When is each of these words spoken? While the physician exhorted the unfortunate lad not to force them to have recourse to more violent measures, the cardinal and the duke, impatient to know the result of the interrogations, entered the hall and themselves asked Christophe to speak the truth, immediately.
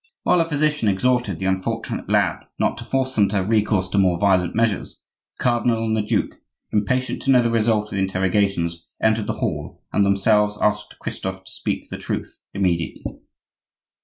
While 0.23 0.39
the 0.39 0.45
physician 0.45 0.87
exhorted 0.87 1.37
the 1.37 1.45
unfortunate 1.45 2.09
lad 2.09 2.47
not 2.57 2.75
to 2.79 2.83
force 2.83 3.13
them 3.13 3.29
to 3.29 3.35
have 3.35 3.51
recourse 3.51 3.87
to 3.89 3.99
more 3.99 4.17
violent 4.17 4.55
measures, 4.55 4.99
the 5.37 5.43
cardinal 5.43 5.85
and 5.85 5.95
the 5.95 6.01
duke, 6.01 6.37
impatient 6.71 7.21
to 7.21 7.29
know 7.29 7.43
the 7.43 7.51
result 7.51 7.89
of 7.89 7.91
the 7.91 7.99
interrogations, 7.99 8.87
entered 8.99 9.27
the 9.27 9.33
hall 9.33 9.83
and 9.93 10.03
themselves 10.03 10.57
asked 10.59 10.97
Christophe 10.97 11.43
to 11.43 11.51
speak 11.51 11.91
the 11.91 11.99
truth, 11.99 12.39
immediately. 12.51 13.03